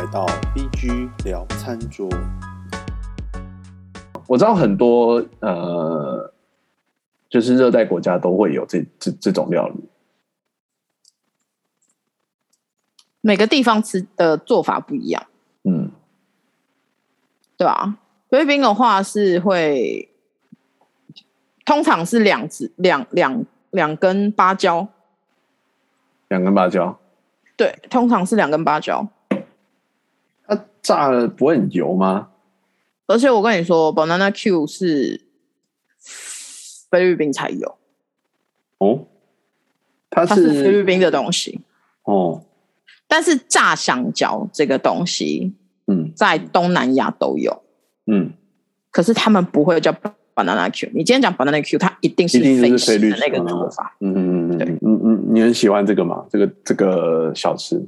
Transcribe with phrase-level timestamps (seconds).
[0.00, 2.08] 来到 BG 聊餐桌。
[4.26, 6.32] 我知道很多呃，
[7.28, 9.90] 就是热带国家都会有这这这种料理。
[13.20, 15.26] 每个地方吃的做法不一样，
[15.64, 15.90] 嗯，
[17.58, 17.98] 对吧？
[18.30, 20.10] 菲律宾的话是会，
[21.66, 24.88] 通常是两只两两两根芭蕉，
[26.28, 26.98] 两根芭蕉，
[27.54, 29.06] 对，通常是两根芭蕉。
[30.82, 32.28] 它炸了不会很油吗？
[33.06, 35.20] 而且我跟你说，banana Q 是
[36.90, 37.76] 菲律宾才有，
[38.78, 39.06] 哦，
[40.08, 41.60] 它它是菲律是宾的东西。
[42.04, 42.44] 哦，
[43.08, 45.52] 但是炸香蕉这个东西
[45.86, 47.62] 嗯在东南亚都有，
[48.06, 48.32] 嗯，
[48.90, 49.92] 可是他们不会叫
[50.34, 50.88] banana Q。
[50.94, 52.46] 你今天讲 banana Q，它一定是菲
[52.98, 53.96] 律宾的那个做法。
[54.00, 56.24] 嗯嗯嗯对嗯嗯嗯，你很喜欢这个吗？
[56.30, 57.84] 这个这个小吃？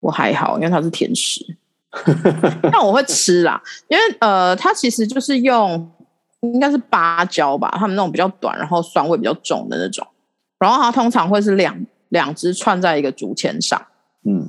[0.00, 1.56] 我还好，因为它是甜食，
[2.72, 5.90] 但我会吃啦，因为呃，它其实就是用
[6.40, 10.06] 应该是芭蕉吧，他们那种比较短，然后酸味比较重的那种，
[10.58, 13.80] 然后它通常会是两两只串在一个竹签上，
[14.24, 14.48] 嗯。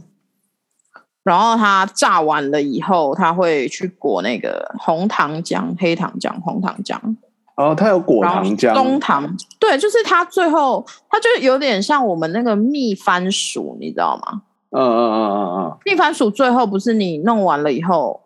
[1.24, 6.98] 然后它炸完了以后，它会去裹那个红糖浆、黑糖浆、红糖浆，
[7.56, 14.42] 哦，它有果然后糖浆，冬糖，对，就是它最后它就有点像我们那个蜜番薯，你知道吗？
[14.76, 18.20] 嗯嗯嗯嗯嗯，蜜番薯最后不是你弄完了以后，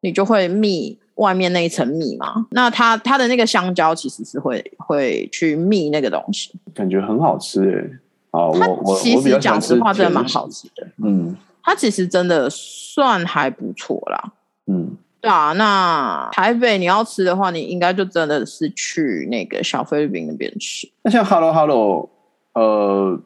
[0.00, 2.46] 你就会蜜外面那一层蜜嘛？
[2.50, 6.50] 那它它的那个香蕉其实是会会去蜜那个东西。
[6.74, 7.90] 感觉很好吃诶。
[8.30, 14.32] 好，它我我其我比较喜欢实讲实话真的蛮好吃的，嗯它其实真的算还不错啦。
[14.66, 20.90] 嗯，对啊，那台北你要吃的话，你应该就真的是去那个小菲律宾那边吃。
[21.02, 22.08] 那像 Hello Hello，
[22.54, 23.20] 呃，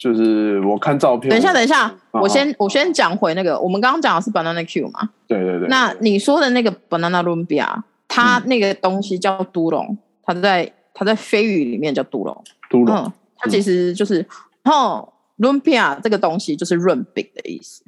[0.00, 5.10] 就是我看照片，等一下，等一下，哦我先我先讲回那个，我们刚刚讲的是 banana Q 嘛？
[5.28, 7.68] 对对对，那你说的那个 banana lumpia，
[8.08, 12.42] 它嗯那个东西叫都龙，它在它在飞语里面叫都龙。
[12.70, 14.24] 都龙，嗯，它其实就是，
[14.62, 17.82] 然后 lumpia 这个东西就是润饼的意思，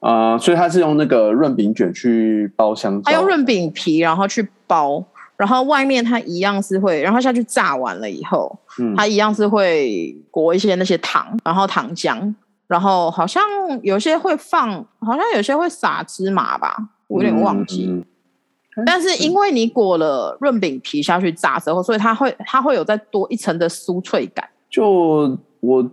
[0.00, 5.04] 啊，所以它是用那个润饼卷去包香蕉，它用润饼皮然后去包，
[5.36, 12.32] 然后外面它一样是会，然后下去炸完了以后，嗯它一样是会裹一些那些糖，然后糖浆，
[12.66, 13.42] 然后好像
[13.82, 16.76] 有些会放，好像有些会撒芝麻吧，
[17.08, 17.86] 我有点忘记。
[17.88, 18.04] 嗯嗯
[18.86, 24.48] 但是因为你裹了润饼皮下去炸之后，所以它会它会有再多一层的酥脆感。
[24.70, 25.90] 就我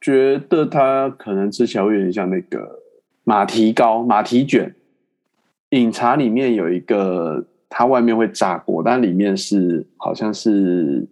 [0.00, 2.80] 觉得它可能吃起来会有点像那个
[3.24, 4.74] 马蹄糕、马蹄卷。
[5.70, 11.08] 饮茶里面有一个，它外面会炸锅，但里面是好像是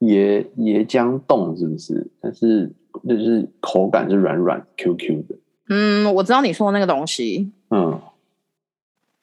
[0.00, 2.06] 椰椰浆冻，是不是？
[2.20, 2.72] 但是
[3.08, 5.34] 就是口感是软软 Q Q 的。
[5.68, 8.00] 嗯，我知道你说的那个东西，嗯，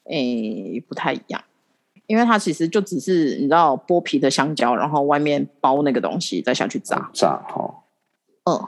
[0.09, 1.41] 诶、不太一样，
[2.07, 7.09] 因为它其实就只是你知道剥皮的香蕉，然后外面包那个东西再下去炸。
[7.13, 7.87] 炸好，
[8.43, 8.67] 嗯，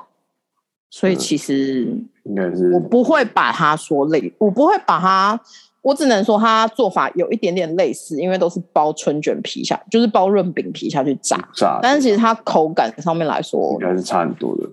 [0.89, 1.84] 所以嗯其实
[2.24, 5.39] 应该是我不会把它说类，我不会把它，
[5.88, 11.38] 我只能说它做法有一点点类似，因为都是包春卷皮下，就是包润饼皮下去炸。
[11.56, 14.70] 炸，但是其实它口感上面来说应，该是差很多的。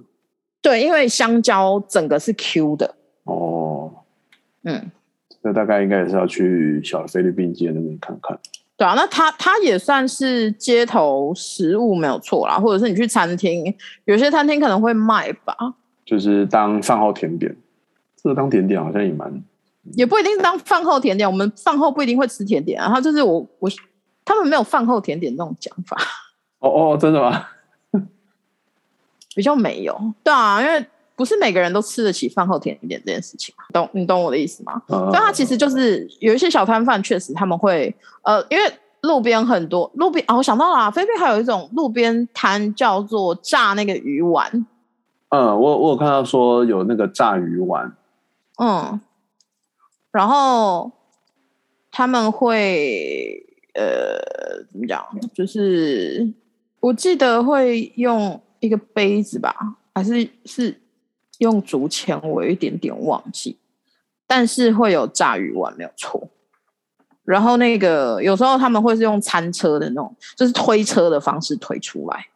[0.60, 3.92] 对，因为香蕉整个是 Q 的，哦，
[4.64, 4.90] 嗯，
[5.42, 8.36] 那大概应该也是要去小菲律宾街那边看看。
[8.76, 13.72] 对啊，那它它也算是街头食物没有错啦，或者是你去餐厅，
[14.06, 15.54] 有些餐厅可能会卖吧，
[16.04, 17.54] 就是当饭后甜点，
[18.20, 19.40] 这个当甜点好像也蛮
[19.92, 23.70] 也不一定当饭后甜点，我们饭后不一定会吃甜点啊，它就是我我
[24.24, 25.96] 他们没有饭后甜点这种讲法，
[26.60, 27.46] 哦哦，真的吗？
[29.36, 30.84] 比较没有，对啊，因为
[31.16, 34.80] 不是每个人都吃得起饭后甜点这件事情嘛，懂你懂我的意思吗？
[34.88, 38.64] 嗯，但它其实就是有一些小摊贩，确实他们会呃，因为
[39.02, 44.66] 路边很多路边啊，我想到了啊，菲律宾还有一种路边摊叫做炸那个鱼丸，
[45.28, 47.92] 嗯，我我有看到说有那个炸鱼丸，
[48.58, 49.00] 嗯，
[50.14, 50.92] 然后
[51.90, 53.44] 他们会
[53.74, 55.04] 呃怎么讲？
[55.34, 56.32] 就是
[56.78, 59.52] 我记得会用一个杯子吧，
[59.92, 60.80] 还是是
[61.38, 63.58] 用竹签，我有一点点忘记，
[64.24, 66.30] 但是会有炸鱼丸，没有错。
[67.24, 72.26] 然后那个有时候他们会是用餐车的那种，就是推车的方式推出来。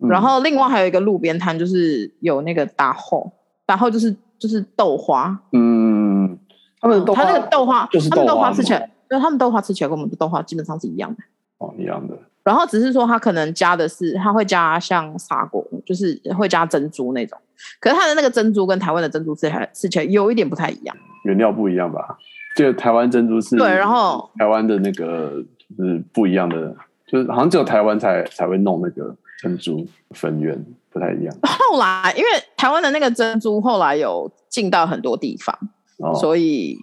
[0.00, 3.32] 嗯然后另外还有一个路边摊，就是有那个大后，
[3.64, 6.36] 大后就是就是豆花，嗯，
[6.82, 11.22] 他们的豆花它那个豆花，就是他们豆豆花花吃起来吗，对，他们豆花吃起来跟我们的豆花基本上是一样的。
[11.58, 17.38] 哦一样的，然后只是说它可能加的是，它会加像砂锅，就是会加珍珠那种。
[17.78, 20.96] 可是它的那个珍珠跟台湾的珍珠吃起来吃起来有一点不太一样。
[21.24, 22.18] 原料不一样吧？
[22.56, 25.40] 这个台湾珍珠是对，然后台湾的那个
[25.78, 26.74] 就是不一样的，
[27.06, 31.32] 就是好像只有台湾才才会弄那个珍珠粉圆，不太一样。
[31.44, 35.56] 后来因为台湾的那个珍珠后来有进到很多地方，
[36.02, 36.78] 哦，所以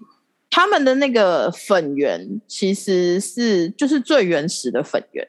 [0.50, 5.28] 他们的那个粉圆其实是就是最原始的粉圆。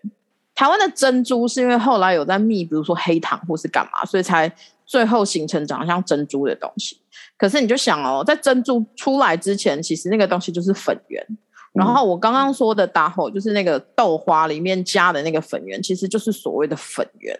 [0.54, 4.50] 台湾的珍珠是因为后来有在蜜，比如说黑糖或是干嘛，所以才
[4.84, 6.98] 最后形成长得像珍珠的东西。
[7.38, 11.26] 可是你就想哦，在珍珠出来之前，其实那个东西就是粉圆。
[11.72, 17.34] 然后我刚刚说的打火，就是那个豆花里面加的那个粉圆，其实就是所谓的粉圆，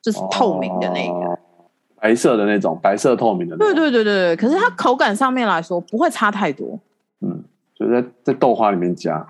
[0.00, 1.33] 就是透明的那个。
[2.04, 3.82] 哦白色的那种，白色透明的那对种。
[3.84, 6.78] 对对对对，可是它口感上面来说不会差太多。
[7.20, 7.42] 嗯，
[7.74, 9.26] 就在在豆花里面加。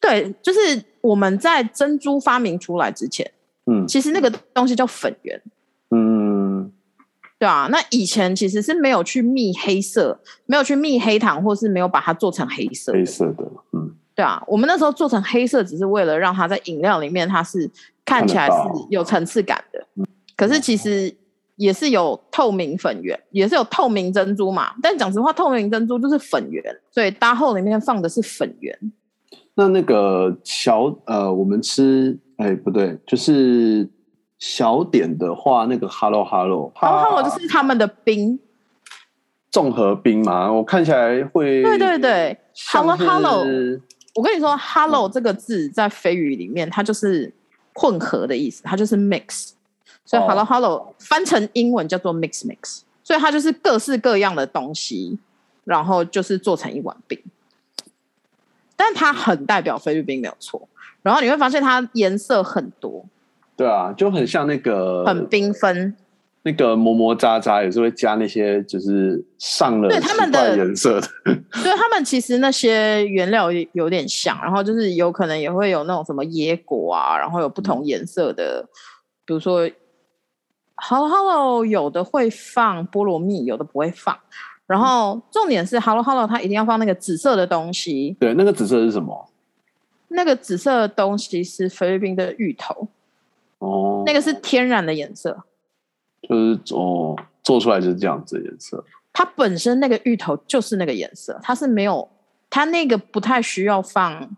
[0.00, 0.60] 对，就是
[1.00, 3.28] 我们在珍珠发明出来之前，
[3.66, 5.42] 嗯其实那个东西叫粉圆，
[5.90, 6.70] 嗯
[7.38, 17.68] 对啊，那以前其实是没有去蜜黑色，没有去蜜黑糖，或是没有把它做成黑色黑色的，嗯对啊，我们那时候做成黑色，只是为了让它在饮料里面它是
[18.04, 18.52] 看起来是
[18.88, 19.84] 有层次感的。
[20.36, 21.14] 可是其实
[21.60, 24.72] 也是有透明粉圆，也是有透明珍珠嘛。
[24.82, 28.74] 但讲实话，透明珍珠就是粉圆，所以搭后里面放的是粉圆。
[29.52, 33.86] 那那个小呃，我们吃哎不对，就是
[34.38, 38.40] 小点的话，那个 Hello Hello，Hello Hello 就是他们的冰，
[39.50, 42.38] 综合冰嘛，我看起来会对对对
[42.72, 43.44] ，Hello Hello。
[44.14, 47.32] 我跟你说，“hello” 这个字在非语里面，它就是
[47.74, 49.50] 混合的意思，它就是 mix。
[50.10, 55.16] 所以哦 “hello hello” 翻成英文叫做 mix mix，所以它就是各式各样的东西，
[55.62, 57.16] 然后就是做成一碗饼。
[58.74, 60.68] 但它很代表菲律宾没有错，
[61.02, 63.04] 然后你会发现它颜色很多，
[63.56, 65.94] 对啊，就很像那个很缤纷。
[66.42, 71.06] 那个磨磨渣渣，也是会加那些就是上了对他们奇怪的颜色的，
[71.60, 78.66] 所以他们其实那些原料有有点像，然后就是有可能也会有那种什么椰果啊，然后有不同颜色的，
[79.26, 79.70] 比如说
[80.82, 84.18] Hello Hello 有的会放菠萝蜜，有的不会放。
[84.66, 89.28] 然后重点是 Hello Hello 它一定要放那个紫色的东西，对，那个紫色是什么？
[90.08, 92.88] 那个紫色的东西是菲律宾的芋头，
[93.58, 95.44] 哦，那个是天然的颜色，
[96.22, 98.84] 就是哦，做出来就是这样子的颜色。
[99.12, 102.08] 它本身那个芋头就是那个颜色，它是没有，
[102.48, 104.36] 它那个不太需要放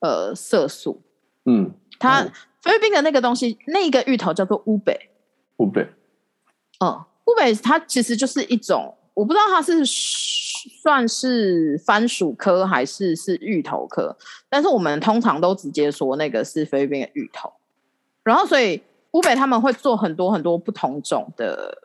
[0.00, 1.00] 呃色素。
[1.44, 5.10] 嗯，它嗯菲律宾的那个东西，那个芋头叫做乌北，
[5.62, 5.86] 湖北
[6.80, 14.16] 嗯，乌北它其实就是一种，我不知道它是算是番薯科还是是芋头科，
[14.48, 17.52] 但是我们通常都直接说那个是菲律宾的芋头。
[18.24, 18.82] 然后所以
[19.12, 21.78] 乌北他们会做很多很多不同种的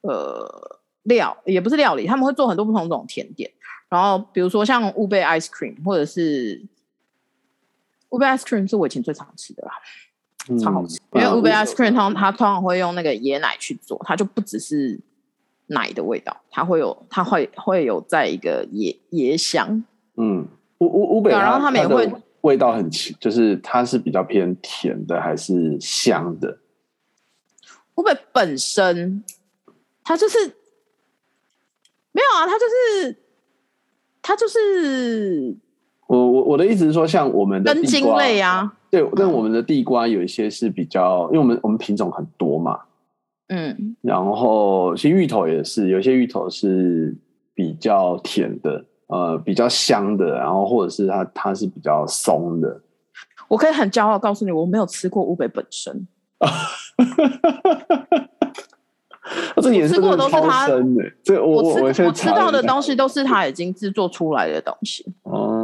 [0.00, 3.50] 呃料，也不是料理，他们会做很多不同种甜点。
[3.90, 6.62] 然后比如说像乌贝 ice cream，或者是
[8.08, 9.72] 乌贝 ice cream 是我以前最常吃的啦。
[10.62, 15.00] 超好吃，因为嗯乌贝 ice cream 通它通常会用那个椰奶去做，它就不只是
[15.66, 19.84] 奶的味道，它会有它会会有在一个椰椰香，
[20.16, 20.46] 嗯，
[20.78, 22.12] 乌乌乌北然后他们也会
[22.42, 26.58] 味道很奇，就是它是比较偏甜的还是香的？
[27.96, 29.22] 乌北本身
[30.02, 30.38] 它就是
[32.12, 33.16] 没有啊，它就是
[34.22, 35.56] 它就是
[36.10, 42.80] 我我我的意思是说，像我们的根茎地瓜类啊，对，但我们的地瓜有一些是比较，因为我们我们品种很多嘛，
[43.46, 47.16] 嗯，然后其实芋头也是，有些芋头是
[47.54, 52.80] 比较甜的，呃，比较香的，然后或者是它它是比较松的。
[53.46, 56.08] 我可以很骄傲告诉你，我没有吃过乌北本身，
[59.56, 65.59] 这个颜色吃过真的超都是它深的，这我我吃我我吃到的，东西都是它已经制作出来的东西，嗯，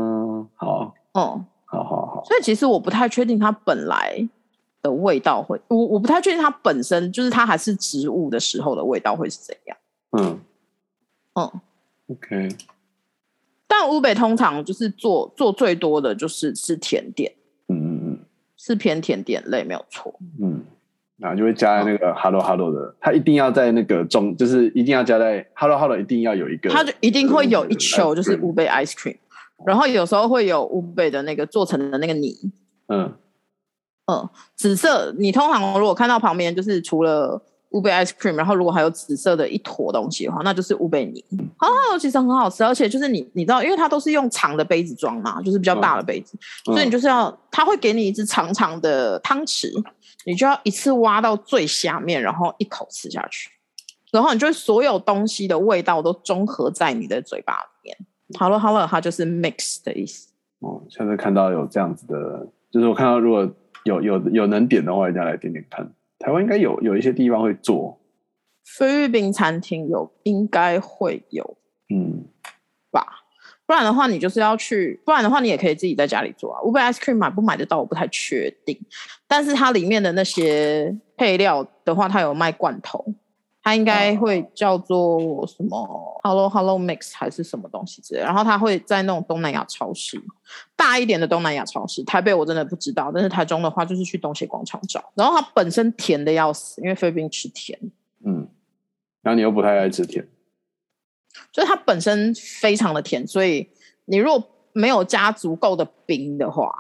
[0.57, 1.45] 好，嗯。
[1.69, 4.17] 好好好，所以其实我不太确定它本来
[4.81, 9.77] 的味道会，我我不太确定它本身就是它还是植物的时候的味道会是怎样。
[10.13, 10.41] 嗯。
[11.35, 11.61] 嗯
[12.07, 12.49] ，，OK，
[13.67, 17.33] 但乌北通常就是做做最多的就是是甜点，
[17.67, 18.19] 嗯嗯嗯。
[18.57, 20.15] 是偏甜点类没有错。
[20.41, 20.55] 嗯。
[20.55, 20.65] 嗯，
[21.19, 29.17] 然后就会加在那个 Hello Hello 的，它一定要在那个中，就是一定要加在 Hello Hello，一定要有一个，它就一定会有一球就是乌北 ice cream，
[29.65, 32.37] 然后有时候会有乌贝的那个做成的那个泥，
[32.89, 33.13] 嗯
[34.07, 35.15] 嗯，紫色。
[35.19, 41.25] 你通常如果看到旁边就是除了乌贝 ice cream，然后如果还有紫色的一坨东西的话，那就是乌贝泥。
[41.59, 49.73] 哦，其实很好吃，而且就是你你知道，因为它都是用长的杯子装嘛，就是比较大的杯子，所以你就是要它会给你一只长长的汤匙，
[50.25, 53.51] 你就要一次挖到最下面，然后一口吃下去。
[54.13, 57.99] 然后你就所有东西的味道都综合在你的嘴巴里面。
[58.39, 60.33] 好了好了，它就是 mix 的意思。
[60.61, 63.49] 哦，下次看到有这样子的，就是我看到如果
[63.85, 65.89] 有有有能点的话，一定要来点点看。
[66.19, 68.01] 台湾应该有有一些地方会做，
[68.65, 71.57] 菲律宾餐厅有，应该会有
[71.95, 72.25] 嗯，
[72.91, 73.07] 吧？
[73.67, 76.61] 不然的话，你就是要去，不然的话，你也可以自己在家里做啊。
[76.63, 78.81] Uber ice cream 买不买得到，我不太确定。
[79.27, 83.05] 但是它里面的那些配料的话，它有卖罐头，
[83.67, 88.21] 它应该会叫做什么 Hello Hello Mix 还是什么东西之类。
[88.21, 90.23] 然后它会在那种东南亚超市，
[90.77, 95.05] 大一点的东南亚超市，台北我真的不知道，但是台中的话就是去东协广场找。
[95.17, 97.77] 然后它本身甜的要死，因为菲律宾吃甜，
[98.25, 98.47] 嗯，
[99.21, 100.25] 然后你又不太爱吃甜，
[101.51, 103.69] 就是它本身非常的甜，所以
[104.05, 106.73] 你如果没有加足够的冰的话，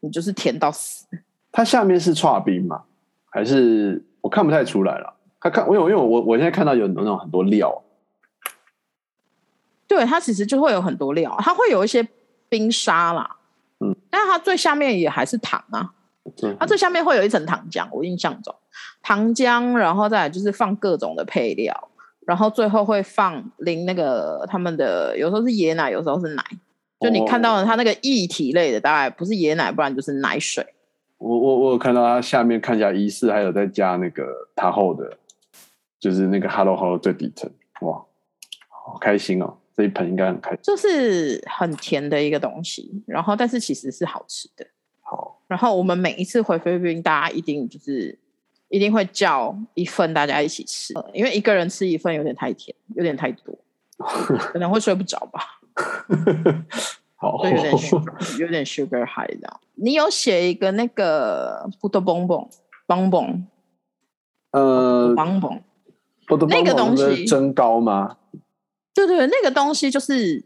[0.00, 1.06] 你就是甜到死。
[1.50, 2.82] 它下面是刨冰吗？
[3.30, 5.14] 还是我看不太出来了？
[5.42, 7.82] 它看我有，因为我我现在看到有那种很多料，
[9.88, 12.06] 对，它其实就会有很多料，它会有一些
[12.48, 13.36] 冰沙啦，
[13.80, 15.92] 嗯，但是它最下面也还是糖啊，
[16.36, 18.54] 这它最下面会有一层糖浆，我印象中。
[19.02, 21.88] 糖浆，然后再来就是放各种的配料，
[22.24, 26.44] 然后最后会放淋那个他们的，有时候是椰奶，有时候是奶，
[27.00, 30.64] 就你看到的它那个液体类的，大概不是椰奶，不然就是奶水。
[31.18, 35.18] 我我我有看到它下面看起来疑似还有在加那个塔后的，
[36.02, 37.48] 就是那个 Hello Hello 最底层，
[37.82, 38.04] 哇，
[38.68, 39.56] 好开心哦！
[39.72, 40.58] 这一盆应该很开心。
[40.64, 44.66] 就是很甜的一个东西，然后但是其实是好吃的。
[45.00, 48.18] 好，然后我们每一次回菲律宾，大家一定就是
[48.66, 53.56] 一定会叫一份大家一起吃，呃因为一个人吃一份有点太甜，有点太多，
[54.50, 55.40] 可能会睡不着吧，
[57.14, 59.60] 好，就有点 sugar, 有点 sugar high 这样。
[59.76, 62.34] 你有写一个那个 b o n b
[63.18, 63.46] o n
[64.50, 65.62] 呃我的
[66.48, 68.16] 那个东西是增高吗？
[68.94, 70.44] 对对，那个东西就是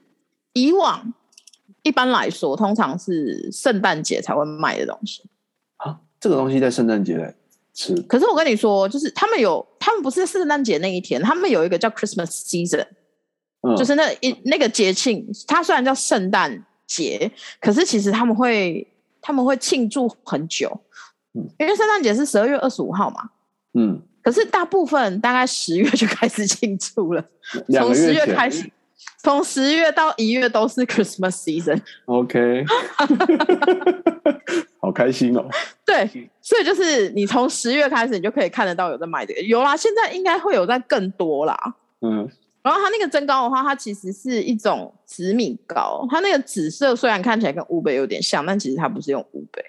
[0.53, 1.13] 以往
[1.83, 5.23] 一般来说，通常是圣诞节才会卖的东西。
[5.77, 7.35] 啊，这个东西在圣诞节
[7.75, 12.87] 吃，可是我跟你说，就是他们有，他们不是圣诞节那一天，他们有一个叫 Christmas season，、
[13.61, 17.31] 嗯，就是那一那个节庆，它虽然叫圣诞节，
[17.61, 18.87] 可是其实他们会
[19.21, 20.81] 他们会庆祝很久，
[21.35, 23.29] 嗯因为圣诞节是十二月二十五号嘛，
[23.75, 27.25] 嗯，可是大部分大概十月就开始庆祝了，
[27.69, 28.69] 两从十月开始，
[29.23, 31.31] 从十月到一月都是 Christmas
[32.07, 32.65] season，，OK，
[34.83, 35.49] 好开心哦。
[35.87, 41.57] 对，所以就是你从十月开始，你就可以看得到有在卖这个，有啦，现在应该会有在更多啦。
[42.01, 42.29] 嗯，
[42.63, 49.63] 然后它那个增高的话，它其实是一种紫米糕，它那个紫色虽然看起来跟乌贝有点像，但其实它不是用乌贝，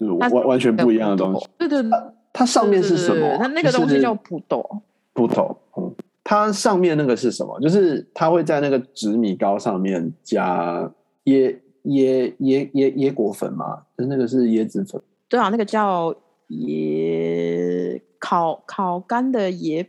[0.00, 1.46] 就是完完全不一样的东西。。
[1.58, 1.90] 对对对，
[2.32, 4.80] 它上面是什么它那个东西叫葡萄。
[5.12, 5.54] 葡萄。
[5.76, 7.60] 嗯，它上面那个是什么？
[7.60, 10.90] 就是它会在那个紫米糕上面加
[11.24, 13.82] 椰椰椰椰椰果粉嘛？
[13.96, 15.00] 就是那个是椰子粉。
[15.28, 16.14] 对啊，那个叫
[16.48, 19.86] 椰烤烤干的椰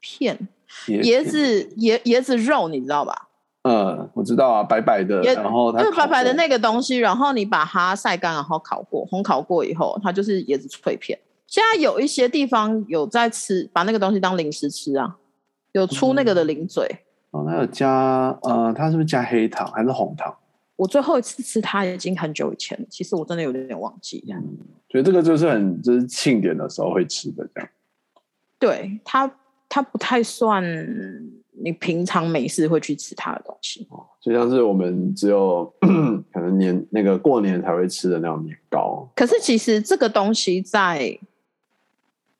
[0.00, 0.48] 片，
[0.86, 3.28] 椰子椰椰子肉，你知道吧？
[3.62, 11.18] 嗯，我知道啊，白白的，然后它就是白白的那个东西，然后你把它晒干，然后烤过，烘烤过以后，它就是椰子脆片。
[11.48, 15.16] 现在有一些地方有在吃，把那个东西当零食吃啊，
[15.72, 16.86] 有出那个的零嘴。
[17.30, 20.32] 哦，那有加呃，它是不是加黑糖还是红糖？
[20.76, 24.36] 我最后一次吃它已经很久以前了，其实我真的有点忘记了。
[24.90, 27.68] 所以这个就是很就是庆典的时候会吃的这样。
[28.58, 29.30] 对它，
[29.70, 30.62] 它不太算
[31.62, 33.86] 你平常没事会去吃它的东西。
[33.90, 35.64] 哦就像是我们只有
[36.32, 39.08] 可能年那个过年才会吃的那种年糕。
[39.16, 41.18] 可是其实这个东西在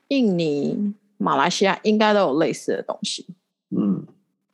[0.09, 3.27] 印尼、马来西亚应该都有类似的东西。
[3.77, 4.05] 嗯，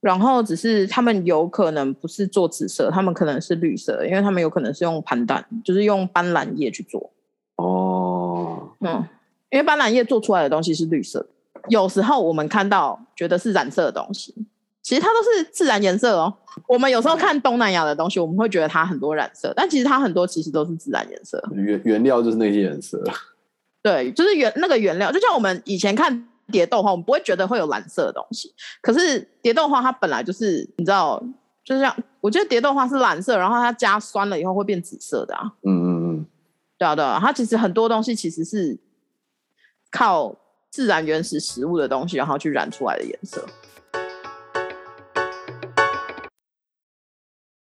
[0.00, 7.11] 然后只是他们有可能不是做紫色，他们可能是绿色，因为他们有可能是用盘蛋，就是用斑斓叶去做。
[7.56, 9.04] 哦，嗯，
[9.50, 11.28] 因为斑斓叶做出来的东西是绿色的。
[11.68, 14.34] 有时候我们看到觉得是染色的东西，
[14.82, 16.34] 其实它都是自然颜色哦。
[16.68, 21.42] 我们有时候看东南亚的东西，我们会觉得它很多染色，但其实它很多其实都是自然颜色。
[21.52, 23.02] 原原料就是那些颜色。
[23.85, 28.50] 对，就是原那个原料，就像我们以前看蝶豆花，我们不会觉得会有蓝色的东西，
[28.81, 31.23] 可是蝶豆花它本来就是你知道，
[31.62, 35.53] 就像我觉得蝶豆花是蓝色，然后它加酸了以后会变紫色的啊。
[35.64, 35.87] 嗯嗯
[36.17, 36.26] 嗯，
[36.79, 38.79] 对啊，对啊，它其实很多东西其实是
[39.91, 40.35] 靠
[40.71, 43.47] 自然原始食物的东西，然后去染出来的颜色。